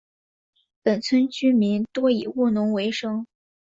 [0.81, 3.27] 本村居民多以务农为生。